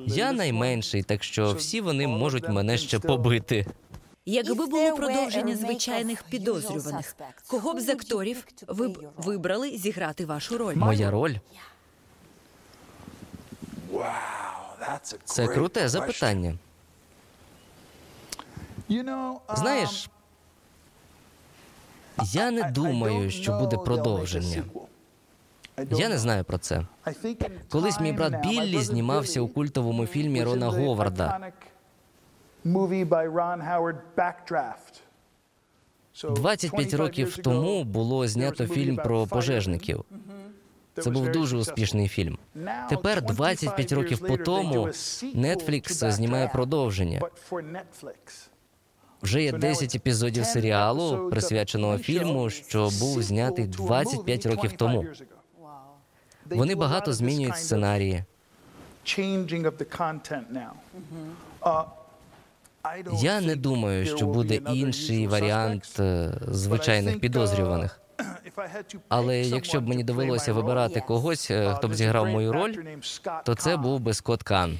Я 0.08 0.32
найменший, 0.32 1.04
так 1.04 1.24
що 1.24 1.54
всі 1.54 1.82
вони 1.82 2.08
можуть 2.08 2.50
мене 2.50 2.78
ще 2.78 3.00
побити. 3.00 3.66
Якби 4.26 4.66
було 4.66 4.96
продовження 4.96 5.56
звичайних 5.56 6.24
підозрюваних, 6.24 7.16
кого 7.48 7.74
б 7.74 7.80
з 7.80 7.90
акторів 7.90 8.48
ви 8.68 8.88
б 8.88 9.12
вибрали 9.18 9.78
зіграти 9.78 10.26
вашу 10.26 10.58
роль? 10.58 10.76
Моя 10.76 11.12
роль 11.12 11.36
це 15.26 15.48
круте 15.48 15.90
запитання. 15.90 16.58
Знаєш, 19.56 20.10
я 22.24 22.52
не 22.52 22.64
думаю, 22.64 23.32
що 23.32 23.52
буде 23.60 23.78
продовження. 23.78 24.64
Я 25.92 26.10
не 26.10 26.18
знаю 26.18 26.44
про 26.44 26.58
це. 26.58 26.86
Колись 27.70 28.00
мій 28.00 28.12
брат 28.14 28.44
Біллі 28.44 28.82
знімався 28.82 29.42
у 29.42 29.48
культовому 29.48 30.06
фільмі 30.06 30.44
Рона 30.44 30.70
Говарда. 30.70 31.52
25 36.24 36.94
років 36.94 37.38
тому 37.38 37.84
було 37.84 38.28
знято 38.28 38.68
фільм 38.68 38.96
про 38.96 39.28
пожежників. 39.28 40.06
Це 41.00 41.10
був 41.10 41.32
дуже 41.32 41.58
успішний 41.58 42.08
фільм. 42.08 42.38
Тепер, 42.90 43.22
25 43.22 43.92
років 43.92 44.20
по 44.20 44.38
тому, 44.38 44.88
Netflix 45.24 46.12
знімає 46.12 46.48
продовження. 46.48 47.22
Вже 49.22 49.44
є 49.44 49.52
10 49.52 49.96
епізодів 49.96 50.46
серіалу, 50.46 51.30
присвяченого 51.30 51.98
фільму, 51.98 52.50
що 52.50 52.90
був 53.00 53.22
знятий 53.22 53.68
25 53.68 54.46
років 54.46 54.72
тому. 54.72 55.06
Вони 56.46 56.76
багато 56.76 57.14
змінюють 57.14 57.58
сценарії. 57.58 58.24
Я 63.22 63.42
не 63.42 63.56
думаю, 63.56 64.06
що 64.06 64.26
буде 64.26 64.56
інший 64.56 65.28
варіант 65.28 65.84
е, 66.00 66.32
звичайних 66.48 67.20
підозрюваних. 67.20 68.02
Але 69.10 69.40
якщо 69.40 69.82
б 69.82 69.88
мені 69.88 70.04
довелося 70.04 70.54
вибирати 70.54 71.04
когось, 71.08 71.52
е, 71.52 71.74
хто 71.78 71.88
б 71.88 71.94
зіграв 71.96 72.28
мою 72.28 72.52
роль, 72.54 72.74
то 73.46 73.56
це 73.56 73.78
був 73.78 74.00
би 74.00 74.14
Скотт 74.14 74.44
Кан. 74.44 74.80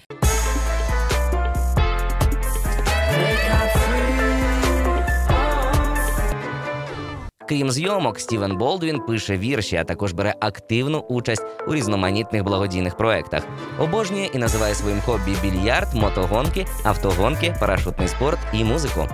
Крім 7.52 7.72
зйомок, 7.72 8.20
Стівен 8.20 8.58
Болдвін 8.58 9.00
пише 9.00 9.38
вірші, 9.38 9.76
а 9.76 9.84
також 9.84 10.14
бере 10.14 10.36
активну 10.40 11.00
участь 11.00 11.44
у 11.68 11.76
різноманітних 11.76 12.44
благодійних 12.44 12.98
проектах. 12.98 13.44
Обожнює 13.80 14.30
і 14.34 14.38
називає 14.38 14.76
своїм 14.76 15.02
хобі 15.02 15.36
більярд, 15.42 15.94
мотогонки, 15.94 16.66
автогонки, 16.84 17.56
парашутний 17.60 18.08
спорт 18.08 18.40
і 18.54 18.64
музику. 18.64 19.08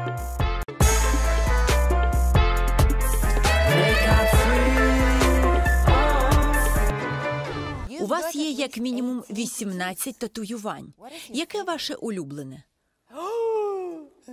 У 7.99 8.05
вас 8.05 8.35
є 8.35 8.49
як 8.49 8.77
мінімум 8.77 9.23
18 9.29 10.19
татуювань. 10.19 10.93
Яке 11.29 11.63
ваше 11.63 11.95
улюблене? 11.95 12.63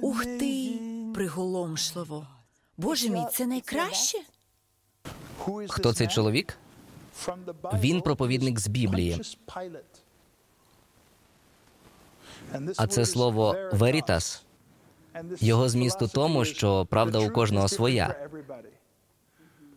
Ух 0.03 0.25
ти, 0.25 0.73
приголомшливо. 1.15 2.27
Боже 2.77 3.09
мій, 3.11 3.25
це 3.33 3.47
найкраще? 3.47 4.19
Хто 5.69 5.93
цей 5.93 6.07
чоловік? 6.07 6.59
Він 7.75 8.01
проповідник 8.01 8.61
з 8.61 8.67
Біблії. 8.69 9.21
А 12.77 12.87
це 12.87 13.07
слово 13.07 13.57
«veritas». 13.73 14.41
Його 15.41 15.69
зміст 15.69 16.03
у 16.03 16.09
тому, 16.09 16.45
що 16.45 16.87
правда 16.91 17.19
у 17.19 17.31
кожного 17.31 17.69
своя. 17.69 18.29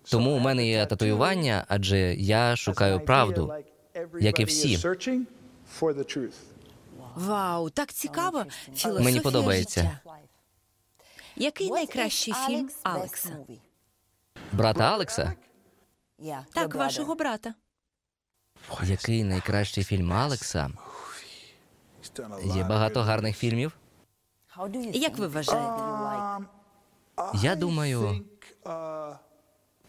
Тому 0.04 0.32
у 0.36 0.40
мене 0.40 0.68
є 0.68 0.86
татуювання, 0.86 1.66
адже 1.68 2.16
я 2.16 2.56
шукаю 2.56 3.00
правду. 3.00 3.54
як 4.20 4.40
і 4.40 4.44
всі. 4.44 4.80
Вау, 7.16 7.70
так 7.70 7.94
цікаво. 7.94 8.46
Філософія 8.76 9.00
Мені 9.06 9.20
подобається. 9.20 9.82
життя. 9.82 10.17
Який 11.40 11.72
найкращий 11.72 12.34
фільм 12.34 12.70
Алекса? 12.84 13.38
Брата 14.52 14.84
Алекса? 14.84 15.34
Так, 16.54 16.76
вашого 16.76 17.16
брата. 17.16 17.54
Який 18.84 19.24
найкращий 19.24 19.84
фільм 19.84 20.14
Алекса? 20.14 20.70
Є 22.44 22.64
багато 22.64 23.02
гарних 23.02 23.38
фільмів. 23.38 23.78
Як 24.94 25.18
ви 25.18 25.28
вважаєте? 25.28 25.84
Я 27.34 27.56
думаю, 27.56 28.26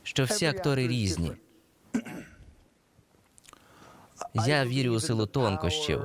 що 0.02 0.24
всі 0.24 0.46
актори 0.46 0.88
різні. 0.88 1.32
Я 4.34 4.64
вірю 4.66 4.90
у 4.94 5.00
силу 5.00 5.26
тонкощів. 5.26 6.02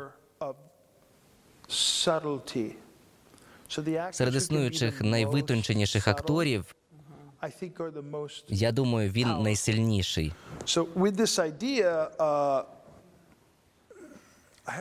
Серед 4.11 4.35
існуючих 4.35 5.01
найвитонченіших 5.01 6.07
акторів, 6.07 6.75
я 8.47 8.71
думаю, 8.71 9.11
він 9.11 9.27
найсильніший. 9.41 10.33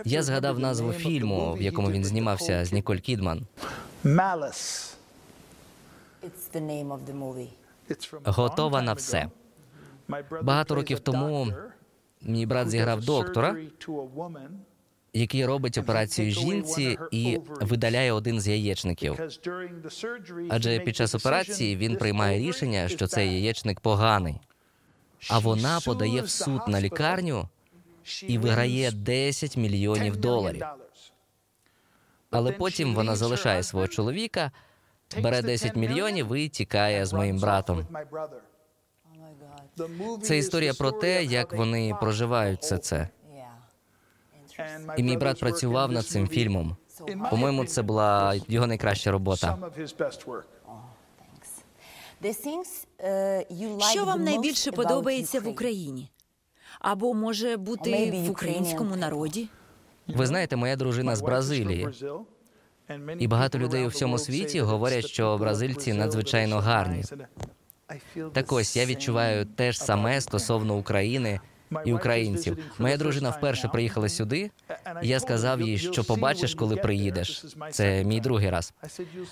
Я 0.04 0.22
згадав 0.22 0.58
назву 0.58 0.92
фільму, 0.92 1.54
в 1.54 1.62
якому 1.62 1.90
він 1.90 2.04
знімався 2.04 2.64
з 2.64 2.72
Ніколь 2.72 2.96
Кідман. 2.96 3.46
Готова 8.24 8.82
на 8.82 8.92
все. 8.92 9.28
Багато 10.42 10.74
років 10.74 11.00
тому 11.00 11.52
мій 12.22 12.46
брат 12.46 12.70
зіграв 12.70 13.04
доктора, 13.04 13.56
який 15.12 15.46
робить 15.46 15.78
операцію 15.78 16.30
жінці 16.30 16.98
і 17.10 17.38
видаляє 17.60 18.12
один 18.12 18.40
з 18.40 18.48
яєчників. 18.48 19.20
Адже 20.50 20.78
під 20.78 20.96
час 20.96 21.14
операції 21.14 21.76
він 21.76 21.96
приймає 21.96 22.38
рішення, 22.38 22.88
що 22.88 23.06
цей 23.06 23.34
яєчник 23.34 23.80
поганий. 23.80 24.40
А 25.30 25.38
вона 25.38 25.80
подає 25.80 26.22
в 26.22 26.30
суд 26.30 26.60
на 26.68 26.80
лікарню 26.80 27.48
і 28.22 28.38
виграє 28.38 28.90
wins 28.90 28.94
10 28.94 29.56
$10 29.56 29.58
мільйонів 29.58 30.16
доларів. 30.16 30.64
Але 32.30 32.52
потім 32.52 32.94
вона 32.94 33.16
залишає 33.16 33.62
свого 33.62 33.88
чоловіка, 33.88 34.50
бере 35.22 35.36
the 35.36 35.42
10 35.42 35.76
$10 35.76 35.78
мільйонів 35.78 36.34
і 36.34 36.48
тікає 36.48 37.06
з 37.06 37.12
моїм 37.12 37.38
братом. 37.38 37.86
Це 40.22 40.38
історія 40.38 40.74
про 40.74 40.92
те, 40.92 41.24
як 41.24 41.52
вони 41.52 41.94
проживають 42.00 42.60
все 42.60 42.78
це. 42.78 43.08
І 44.96 45.02
мій 45.02 45.16
брат 45.16 45.40
працював 45.40 45.92
над 45.92 46.06
цим 46.06 46.28
фільмом. 46.28 46.76
По-моєму, 47.30 47.64
це 47.64 47.82
була 47.82 48.34
його 48.48 48.66
найкраща 48.66 49.10
робота. 49.10 49.58
Що 53.92 54.04
вам 54.04 54.24
найбільше 54.24 54.72
подобається 54.72 55.40
в 55.40 55.48
Україні? 55.48 56.10
Або 56.80 57.14
може 57.14 57.56
бути 57.56 58.10
в 58.26 58.30
українському 58.30 58.96
народі? 58.96 59.48
Ви 60.06 60.26
знаєте, 60.26 60.56
моя 60.56 60.76
дружина 60.76 61.16
з 61.16 61.22
Бразилії. 61.22 61.88
І 63.18 63.28
багато 63.28 63.58
людей 63.58 63.84
у 63.84 63.88
всьому 63.88 64.18
світі 64.18 64.60
говорять, 64.60 65.06
що 65.06 65.38
бразильці 65.38 65.92
надзвичайно 65.92 66.58
гарні. 66.58 67.04
Так 68.32 68.52
ось 68.52 68.76
я 68.76 68.86
відчуваю 68.86 69.44
те 69.44 69.72
ж 69.72 69.78
саме 69.78 70.20
стосовно 70.20 70.76
України 70.76 71.40
і 71.84 71.92
українців. 71.92 72.58
Моя 72.78 72.96
дружина 72.96 73.30
вперше 73.30 73.68
приїхала 73.68 74.08
сюди. 74.08 74.50
і 75.02 75.08
Я 75.08 75.20
сказав 75.20 75.60
їй, 75.60 75.78
що 75.78 76.04
побачиш, 76.04 76.54
коли 76.54 76.76
приїдеш. 76.76 77.44
Це 77.70 78.04
мій 78.04 78.20
другий 78.20 78.50
раз. 78.50 78.72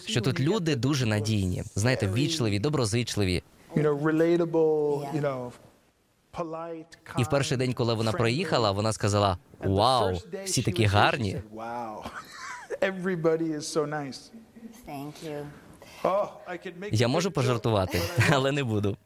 Що 0.07 0.21
тут 0.21 0.41
люди 0.41 0.77
дуже 0.77 1.07
надійні, 1.07 1.63
знаєте, 1.75 2.07
very, 2.07 2.13
ввічливі, 2.13 2.59
доброзичливі. 2.59 3.43
І 7.19 7.23
в 7.23 7.31
перший 7.31 7.59
день, 7.59 7.73
коли 7.73 7.95
вона 7.95 8.13
приїхала, 8.13 8.71
вона 8.71 8.93
сказала: 8.93 9.39
Вау, 9.65 10.19
всі 10.45 10.63
такі 10.63 10.85
гарні. 10.85 11.37
Oh, 16.03 16.29
Я 16.93 17.09
можу 17.09 17.31
пожартувати, 17.31 18.01
але 18.31 18.53
не 18.53 18.65
буду. 18.65 18.97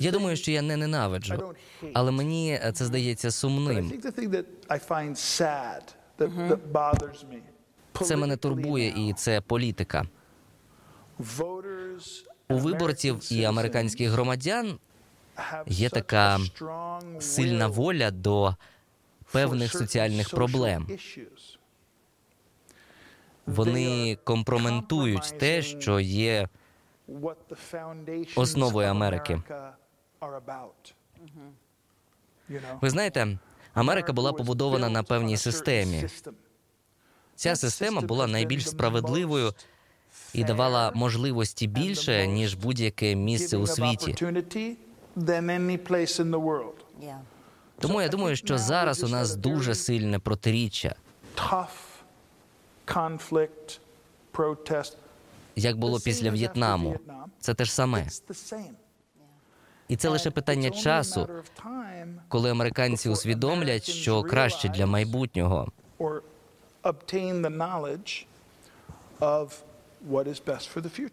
Я 0.00 0.10
думаю, 0.10 0.36
що 0.36 0.50
я 0.50 0.62
не 0.62 0.76
ненавиджу, 0.76 1.54
але 1.94 2.10
мені 2.10 2.60
це 2.74 2.84
здається 2.84 3.30
сумним. 3.30 3.92
Це 8.02 8.16
мене 8.16 8.36
турбує, 8.36 8.88
і 8.88 9.12
це 9.12 9.40
політика. 9.40 10.06
У 12.48 12.58
виборців 12.58 13.32
і 13.32 13.44
американських 13.44 14.10
громадян 14.10 14.78
є 15.66 15.88
така 15.88 16.38
сильна 17.20 17.66
воля 17.66 18.10
до 18.10 18.56
певних 19.32 19.72
соціальних 19.72 20.30
проблем. 20.30 20.86
Вони 23.46 24.18
компроментують 24.24 25.34
те, 25.38 25.62
що 25.62 26.00
є 26.00 26.48
Основою 28.36 28.88
Америки. 28.88 29.32
America 29.32 29.72
are 30.20 30.36
about. 30.46 30.94
You 32.50 32.60
know? 32.60 32.78
Ви 32.80 32.90
знаєте, 32.90 33.38
Америка 33.74 34.12
була 34.12 34.32
побудована 34.32 34.88
на 34.88 35.02
певній 35.02 35.36
системі. 35.36 36.08
Ця 37.34 37.56
система 37.56 38.00
була 38.00 38.26
найбільш 38.26 38.68
справедливою 38.68 39.54
і 40.34 40.44
давала 40.44 40.92
можливості 40.94 41.66
більше 41.66 42.26
ніж 42.26 42.54
будь-яке 42.54 43.14
місце 43.14 43.56
у 43.56 43.66
світі. 43.66 44.14
Тому 47.78 48.02
я 48.02 48.08
думаю, 48.08 48.36
що 48.36 48.58
зараз 48.58 49.04
у 49.04 49.08
нас 49.08 49.36
дуже 49.36 49.74
сильне 49.74 50.18
протиріччя. 50.18 50.94
Як 55.58 55.78
було 55.78 56.00
після 56.00 56.30
В'єтнаму. 56.30 56.98
Це 57.40 57.54
те 57.54 57.64
ж 57.64 57.72
саме. 57.74 58.06
І 59.88 59.96
це 59.96 60.08
лише 60.08 60.30
питання 60.30 60.70
часу, 60.70 61.28
коли 62.28 62.50
американці 62.50 63.08
усвідомлять, 63.08 63.90
що 63.90 64.22
краще 64.22 64.68
для 64.68 64.86
майбутнього. 64.86 65.72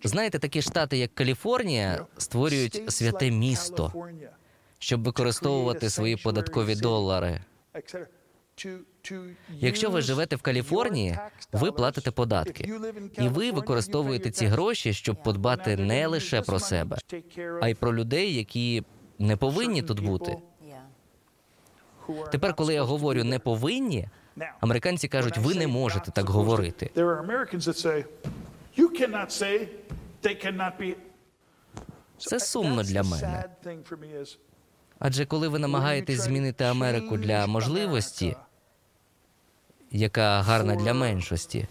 Знаєте, 0.04 0.40
такі 0.40 0.62
штати, 0.62 0.98
як 0.98 1.16
Каліфорнія, 1.16 2.06
створюють 2.18 2.84
святе 2.90 3.32
місто, 3.32 3.94
щоб 4.80 5.04
використовувати 5.04 5.90
свої 5.90 6.18
податкові 6.18 6.76
долари. 6.76 7.42
Якщо 9.50 9.90
ви 9.90 10.02
живете 10.02 10.36
в 10.36 10.42
Каліфорнії, 10.42 11.18
ви 11.52 11.72
платите 11.72 12.12
податки, 12.12 12.80
і 13.18 13.28
ви 13.28 13.52
використовуєте 13.52 14.32
ці 14.32 14.46
гроші, 14.46 14.94
щоб 14.94 15.24
подбати 15.24 15.78
не 15.78 16.08
лише 16.08 16.42
про 16.42 16.60
себе, 16.60 16.98
а 17.62 17.68
й 17.68 17.74
про 17.74 17.96
людей, 17.96 18.36
які 18.36 18.84
не 19.20 19.38
повинні 19.38 19.82
тут 19.82 20.00
бути. 20.00 20.38
Тепер, 22.32 22.54
коли 22.54 22.74
я 22.74 22.84
говорю 22.84 23.24
не 23.24 23.40
повинні, 23.40 24.08
американці 24.60 25.08
кажуть, 25.08 25.38
ви 25.38 25.56
не 25.56 25.68
можете 25.68 26.12
так 26.12 26.30
говорити. 26.30 26.92
Це 32.18 32.40
сумно 32.40 32.84
для 32.84 33.04
мене. 33.04 33.44
Адже 35.00 35.26
коли 35.26 35.48
ви 35.48 35.60
намагаєтесь 35.60 36.22
змінити 36.22 36.64
Америку 36.64 37.18
для 37.18 37.48
можливості, 37.48 38.36
яка 39.96 40.42
гарна 40.42 40.76
для 40.76 40.94
меншості, 40.94 41.68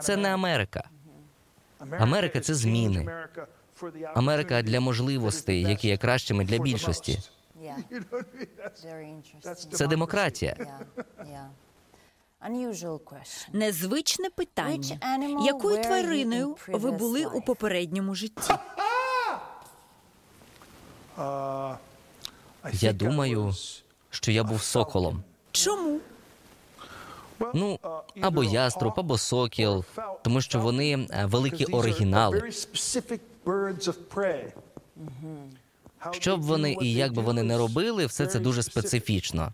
це 0.00 0.16
не. 0.16 0.34
Америка. 0.34 0.88
Америка 1.90 2.40
це 2.40 2.54
зміни. 2.54 3.26
Америка 4.14 4.62
для 4.62 4.80
можливостей, 4.80 5.62
які 5.62 5.88
є 5.88 5.96
кращими 5.96 6.44
для 6.44 6.58
більшості. 6.58 7.18
Це 9.72 9.86
демократія. 9.86 10.56
Незвичне 13.52 14.30
питання. 14.30 14.98
Якою 15.44 15.82
твариною 15.82 16.56
ви 16.68 16.90
були 16.90 17.26
у 17.26 17.40
попередньому 17.42 18.14
житті? 18.14 18.52
Я 22.72 22.92
думаю, 22.92 23.54
що 24.10 24.32
я 24.32 24.44
був 24.44 24.62
соколом. 24.62 25.22
Чому? 25.52 26.00
Ну, 27.54 27.78
або 28.20 28.44
яструб, 28.44 28.92
або 28.96 29.18
сокіл, 29.18 29.84
тому 30.22 30.40
що 30.40 30.60
вони 30.60 31.08
е, 31.10 31.26
великі 31.26 31.64
оригінали. 31.64 32.52
Що 36.10 36.36
б 36.36 36.42
вони 36.42 36.76
і 36.80 36.92
як 36.94 37.12
би 37.12 37.22
вони 37.22 37.42
не 37.42 37.58
робили, 37.58 38.06
все 38.06 38.26
це 38.26 38.38
дуже 38.38 38.62
специфічно. 38.62 39.52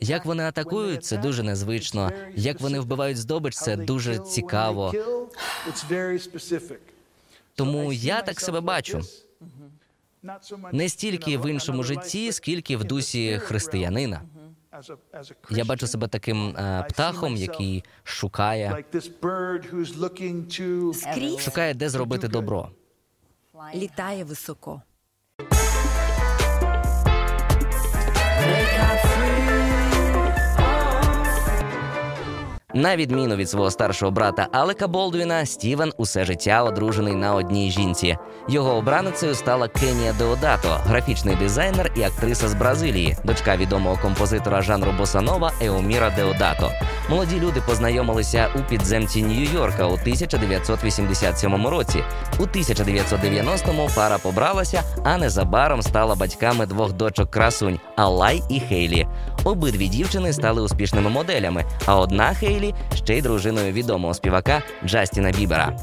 Як 0.00 0.24
вони 0.24 0.42
атакують, 0.44 1.04
це 1.04 1.16
дуже 1.16 1.42
незвично. 1.42 2.10
Як 2.34 2.60
вони 2.60 2.80
вбивають 2.80 3.18
здобич, 3.18 3.54
це 3.56 3.76
дуже 3.76 4.18
цікаво. 4.18 4.92
Тому 7.54 7.92
я 7.92 8.22
так 8.22 8.40
себе 8.40 8.60
бачу. 8.60 9.00
Не 10.72 10.88
стільки 10.88 11.38
в 11.38 11.50
іншому 11.50 11.82
житті, 11.82 12.32
скільки 12.32 12.76
в 12.76 12.84
дусі 12.84 13.38
християнина. 13.38 14.22
Я 15.50 15.64
бачу 15.64 15.86
себе 15.86 16.08
таким 16.08 16.56
е, 16.56 16.86
птахом, 16.90 17.36
який 17.36 17.84
шукає, 18.04 18.84
Скрізь 20.94 21.38
шукає, 21.40 21.74
де 21.74 21.88
зробити 21.88 22.28
добро. 22.28 22.70
літає 23.74 24.24
високо. 24.24 24.82
На 32.74 32.96
відміну 32.96 33.36
від 33.36 33.50
свого 33.50 33.70
старшого 33.70 34.12
брата 34.12 34.48
Алека 34.52 34.88
Болдвіна, 34.88 35.46
Стівен 35.46 35.92
усе 35.96 36.24
життя 36.24 36.62
одружений 36.62 37.14
на 37.14 37.34
одній 37.34 37.70
жінці. 37.70 38.16
Його 38.48 38.74
обраницею 38.74 39.34
стала 39.34 39.68
Кенія 39.68 40.12
Деодато, 40.12 40.68
графічний 40.68 41.36
дизайнер 41.36 41.92
і 41.96 42.02
актриса 42.02 42.48
з 42.48 42.54
Бразилії, 42.54 43.16
дочка 43.24 43.56
відомого 43.56 43.98
композитора 44.02 44.62
жанру 44.62 44.92
босанова 44.98 45.52
Еоміра 45.62 46.12
Деодато. 46.16 46.70
Молоді 47.10 47.40
люди 47.40 47.62
познайомилися 47.66 48.48
у 48.56 48.70
підземці 48.70 49.22
Нью-Йорка 49.22 49.84
у 49.84 49.92
1987 49.92 51.66
році. 51.66 52.04
У 52.38 52.42
1990-му 52.42 53.88
пара 53.96 54.18
побралася, 54.18 54.82
а 55.04 55.16
незабаром 55.18 55.82
стала 55.82 56.14
батьками 56.14 56.66
двох 56.66 56.92
дочок 56.92 57.30
красунь 57.30 57.78
Алай 57.96 58.42
і 58.48 58.60
Хейлі. 58.60 59.06
Обидві 59.44 59.88
дівчини 59.88 60.32
стали 60.32 60.62
успішними 60.62 61.10
моделями, 61.10 61.64
а 61.86 61.98
одна 61.98 62.34
Хейлі 62.34 62.59
ще 62.94 63.18
й 63.18 63.22
дружиною 63.22 63.72
відомого 63.72 64.14
співака 64.14 64.62
Джастіна 64.84 65.30
Бібера. 65.32 65.76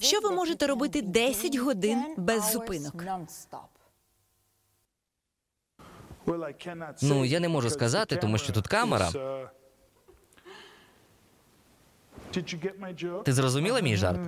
Що 0.00 0.20
ви 0.20 0.30
можете 0.30 0.66
робити 0.66 1.02
10 1.02 1.56
годин 1.56 2.04
без 2.16 2.52
зупинок? 2.52 3.04
Ну, 7.02 7.24
я 7.24 7.40
не 7.40 7.48
можу 7.48 7.70
сказати, 7.70 8.16
тому 8.16 8.38
що 8.38 8.52
тут 8.52 8.66
камера. 8.66 9.10
Ти 13.24 13.32
зрозуміла 13.32 13.80
мій 13.80 13.96
жарт? 13.96 14.20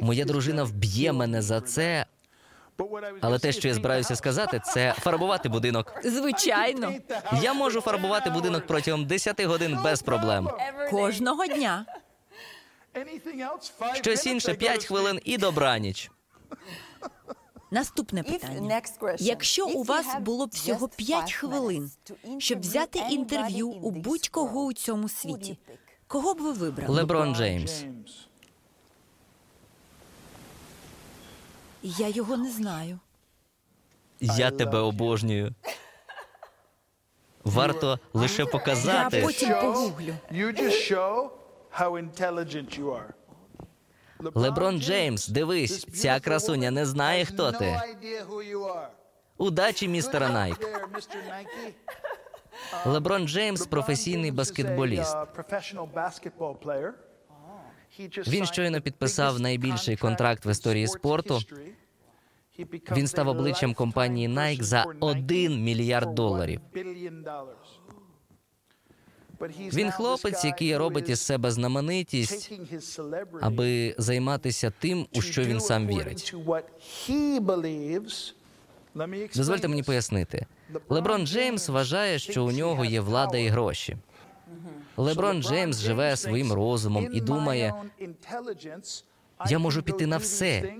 Моя 0.00 0.24
дружина 0.24 0.64
вб'є 0.64 1.12
мене 1.12 1.42
за 1.42 1.60
це, 1.60 2.06
але 3.20 3.38
те, 3.38 3.52
що 3.52 3.68
я 3.68 3.74
збираюся 3.74 4.16
сказати, 4.16 4.60
це 4.64 4.94
фарбувати 4.98 5.48
будинок. 5.48 5.94
Звичайно, 6.04 6.92
Я 7.42 7.54
можу 7.54 7.80
фарбувати 7.80 8.30
будинок 8.30 8.66
протягом 8.66 9.06
10 9.06 9.40
годин 9.44 9.78
без 9.84 10.02
проблем. 10.02 10.48
кожного 10.90 11.46
дня. 11.46 11.86
Щось 13.94 14.26
інше 14.26 14.54
5 14.54 14.84
хвилин 14.84 15.20
і 15.24 15.38
добраніч. 15.38 16.10
Наступне 17.70 18.22
питання. 18.22 18.82
Якщо 19.18 19.66
у 19.66 19.82
вас 19.82 20.06
було 20.20 20.46
б 20.46 20.50
всього 20.52 20.88
5 20.88 21.32
хвилин, 21.32 21.90
щоб 22.38 22.60
взяти 22.60 22.98
інтерв'ю 23.10 23.68
у 23.68 23.90
будь-кого 23.90 24.64
у 24.64 24.72
цьому 24.72 25.08
світі, 25.08 25.58
кого 26.06 26.34
б 26.34 26.40
ви 26.40 26.52
вибрали? 26.52 26.94
Леброн 26.94 27.34
Джеймс. 27.34 27.84
Я 31.82 32.08
його 32.08 32.36
не 32.36 32.50
знаю. 32.50 32.98
Я 34.20 34.50
тебе 34.50 34.78
обожнюю. 34.78 35.54
Варто 37.44 37.98
лише 38.12 38.42
Я 38.42 38.48
показати. 38.48 39.22
потім 39.22 39.50
погуглю. 39.60 40.14
Леброн 44.34 44.80
Джеймс, 44.80 45.28
дивись, 45.28 45.84
ця 45.84 46.20
красуня 46.20 46.70
не 46.70 46.86
знає, 46.86 47.24
хто 47.24 47.52
ти. 47.52 47.80
Удачі, 49.36 49.88
містера 49.88 50.28
Найк. 50.28 50.68
Леброн 52.86 53.28
Джеймс 53.28 53.66
професійний 53.66 54.30
баскетболіст. 54.30 55.16
Він 58.26 58.46
щойно 58.46 58.80
підписав 58.80 59.40
найбільший 59.40 59.96
контракт 59.96 60.46
в 60.46 60.50
історії 60.50 60.86
спорту. 60.86 61.40
Він 62.96 63.06
став 63.06 63.28
обличчям 63.28 63.74
компанії 63.74 64.28
Nike 64.28 64.62
за 64.62 64.84
person 64.84 64.96
1 65.00 65.62
мільярд 65.62 66.14
доларів. 66.14 66.60
$1 66.74 66.84
billion 66.84 67.24
dollars. 67.24 67.86
But 69.38 69.60
he's 69.60 69.74
Він 69.74 69.90
хлопець, 69.90 70.44
який 70.44 70.76
робить 70.76 71.08
із 71.08 71.20
себе 71.20 71.50
знаменитість, 71.50 72.52
аби 73.40 73.94
займатися 73.98 74.72
тим, 74.78 75.06
у 75.14 75.22
що 75.22 75.44
він 75.44 75.60
сам 75.60 75.86
вірить. 75.86 76.34
Дозвольте 79.36 79.68
мені 79.68 79.82
пояснити. 79.82 80.46
Леброн 80.88 81.26
Джеймс 81.26 81.68
вважає, 81.68 82.18
що 82.18 82.44
у 82.44 82.52
нього 82.52 82.84
є 82.84 83.00
влада 83.00 83.38
і 83.38 83.48
гроші. 83.48 83.96
Леброн 84.96 85.42
Джеймс 85.42 85.80
живе 85.80 86.16
своїм 86.16 86.52
розумом 86.52 87.08
і 87.12 87.20
думає, 87.20 87.74
я 89.48 89.58
можу 89.58 89.82
піти 89.82 90.06
на 90.06 90.16
все. 90.16 90.74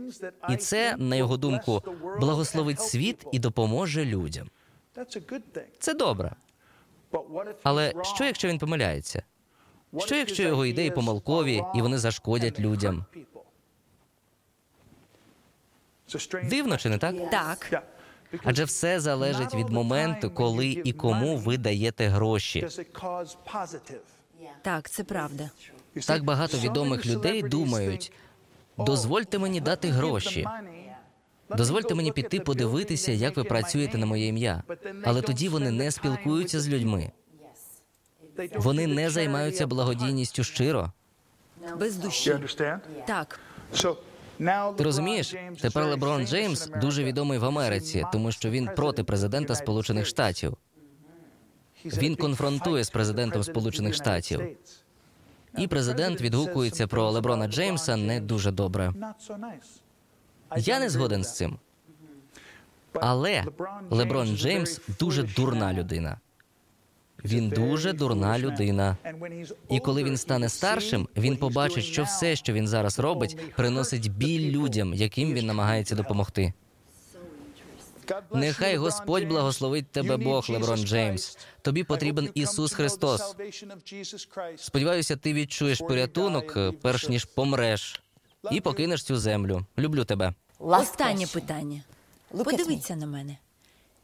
І 0.51 0.57
це, 0.57 0.97
на 0.97 1.17
його 1.17 1.37
думку, 1.37 1.83
благословить 2.21 2.81
світ 2.81 3.27
і 3.33 3.39
допоможе 3.39 4.05
людям. 4.05 4.51
Це 5.79 5.95
добре. 5.95 6.33
Але 7.63 7.93
що, 8.03 8.25
якщо 8.25 8.49
він 8.49 8.59
помиляється? 8.59 9.23
Що, 9.99 10.15
якщо 10.15 10.43
його 10.43 10.67
ідеї 10.67 10.91
помилкові 10.91 11.63
і 11.75 11.83
вони 11.83 11.99
зашкодять 11.99 12.61
людям? 12.61 13.05
Дивно 16.45 16.77
чи 16.77 16.89
не 16.89 16.99
так? 16.99 17.31
Так, 17.31 17.83
Адже 18.45 18.65
все 18.65 19.01
залежить 19.01 19.55
від 19.55 19.69
моменту, 19.69 20.31
коли 20.31 20.67
і 20.67 20.93
кому 20.93 21.37
ви 21.37 21.59
даєте 21.59 22.09
гроші. 22.09 22.69
так, 24.63 24.91
це 24.91 25.05
правда. 25.05 25.51
Так 26.07 26.25
багато 26.25 26.59
відомих 26.59 27.07
людей 27.07 27.43
думають: 27.43 28.13
дозвольте 28.79 29.39
мені 29.39 29.61
дати 29.61 29.89
гроші. 29.89 30.47
Дозвольте 31.51 31.95
мені 31.95 32.13
піти 32.13 32.41
подивитися, 32.41 33.13
як 33.13 33.37
ви 33.37 33.45
працюєте 33.45 33.99
на 33.99 34.07
моє 34.07 34.27
ім'я. 34.27 34.63
Але 35.05 35.23
тоді 35.23 35.49
вони 35.49 35.71
не 35.71 35.91
спілкуються 35.91 36.61
з 36.61 36.69
людьми. 36.69 37.13
Вони 38.55 38.87
не 38.87 39.11
займаються 39.11 39.67
благодійністю 39.67 40.45
щиро. 40.45 40.93
Без 41.79 41.97
душі. 41.97 42.37
Так, 43.07 43.41
Ти 44.77 44.85
розумієш? 44.85 45.35
Тепер 45.61 45.85
Леброн 45.87 46.27
Джеймс 46.27 46.67
дуже 46.81 47.05
відомий 47.05 47.39
в 47.39 47.45
Америці, 47.45 48.05
тому 48.13 48.33
що 48.33 48.51
він 48.51 48.69
проти 48.77 49.05
президента 49.05 49.55
Сполучених 49.55 50.07
Штатів. 50.07 50.57
Він 51.85 52.17
конфронтує 52.17 52.85
з 52.85 52.91
президентом 52.91 53.43
Сполучених 53.43 53.95
Штатів. 53.95 54.41
І 55.59 55.67
президент 55.67 56.21
відгукується 56.21 56.87
про 56.87 57.11
Леброна 57.11 57.49
Джеймса 57.49 57.97
не 57.97 58.21
дуже 58.21 58.51
добре. 58.51 58.93
Я 60.57 60.81
не 60.81 60.91
згоден 60.91 61.25
з 61.25 61.37
цим. 61.37 61.59
Але 62.93 63.45
Леброн 63.91 64.37
Джеймс 64.37 64.81
дуже 65.01 65.23
дурна 65.23 65.73
людина. 65.73 66.21
Він 67.27 67.49
дуже 67.49 67.93
дурна 67.93 68.39
людина. 68.39 68.97
І 69.71 69.81
коли 69.81 70.05
він 70.05 70.17
стане 70.17 70.49
старшим, 70.49 71.09
він 71.17 71.37
побачить, 71.37 71.85
що 71.85 72.03
все, 72.03 72.37
що 72.37 72.53
він 72.53 72.69
зараз 72.69 72.99
робить, 72.99 73.37
приносить 73.57 74.13
біль 74.13 74.51
людям, 74.51 74.95
яким 74.95 75.35
він 75.35 75.47
намагається 75.47 75.95
допомогти. 75.95 76.53
Нехай 78.35 78.77
Господь 78.77 79.29
благословить 79.29 79.91
тебе 79.91 80.17
Бог, 80.17 80.47
Леброн 80.51 80.79
Джеймс. 80.79 81.39
Тобі 81.63 81.85
потрібен 81.85 82.31
Ісус 82.35 82.73
Христос. 82.73 83.37
Сподіваюся, 84.57 85.17
ти 85.17 85.33
відчуєш 85.33 85.79
порятунок, 85.79 86.59
перш 86.83 87.09
ніж 87.09 87.25
помреш, 87.25 88.03
і 88.51 88.61
покинеш 88.61 89.03
цю 89.03 89.17
землю. 89.17 89.67
Люблю 89.79 90.05
тебе. 90.05 90.35
останнє 90.59 91.27
питання. 91.27 91.83
Подивіться 92.45 92.97
на 92.97 93.07
мене. 93.07 93.37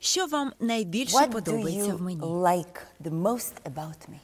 Що 0.03 0.27
вам 0.27 0.53
найбільше 0.61 1.17
What 1.17 1.31
подобається 1.33 1.95
в 1.95 2.03
мені? 2.03 2.21
like 2.21 2.81
the 3.05 3.23
most 3.23 3.53
about 3.65 4.09
me? 4.09 4.19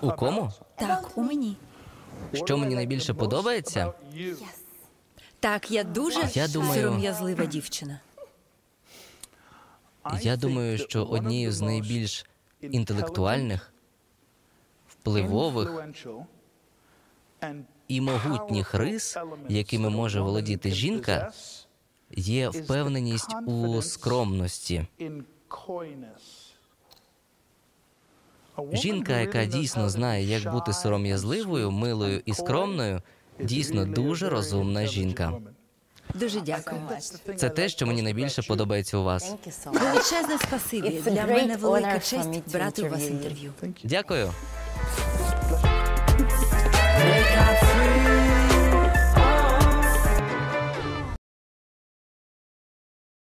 У 0.00 0.10
кому? 0.12 0.52
Так, 0.76 1.10
у 1.18 1.22
мені. 1.22 1.56
Що 2.32 2.58
мені 2.58 2.74
найбільше 2.74 3.14
подобається? 3.14 3.92
Так, 5.40 5.70
я 5.70 5.84
дуже 5.84 6.28
Я 6.34 6.48
думаю- 6.48 6.82
сором'язлива 6.82 7.44
дівчина. 7.46 8.00
Я 10.20 10.36
думаю, 10.36 10.78
що 10.78 11.04
однією 11.04 11.52
з 11.52 11.60
найбільш 11.60 12.26
інтелектуальних, 12.60 13.72
впливових 14.88 15.84
і 17.88 18.00
могутніх 18.00 18.74
рис, 18.74 19.16
якими 19.48 19.90
може 19.90 20.20
володіти 20.20 20.70
жінка, 20.70 21.32
є 22.16 22.48
впевненість 22.48 23.36
у 23.46 23.82
скромності. 23.82 24.86
Жінка, 28.72 29.20
яка 29.20 29.44
дійсно 29.44 29.88
знає, 29.88 30.24
як 30.24 30.52
бути 30.52 30.72
сором'язливою, 30.72 31.70
милою 31.70 32.22
і 32.24 32.34
скромною, 32.34 33.02
дійсно 33.40 33.86
дуже 33.86 34.28
розумна 34.28 34.86
жінка. 34.86 35.32
Дуже 36.14 36.40
дякую. 36.40 36.80
Це 37.36 37.50
те, 37.50 37.68
що 37.68 37.86
мені 37.86 38.02
найбільше 38.02 38.42
подобається 38.42 38.98
у 38.98 39.04
вас. 39.04 39.34
Величезне 39.66 40.38
спасибі. 40.38 41.02
Для 41.06 41.26
мене 41.26 41.56
велика 41.56 41.98
честь 41.98 42.52
брати 42.52 42.82
у 42.82 42.88
вас 42.88 43.08
інтерв'ю. 43.08 43.52
Дякую. 43.84 44.32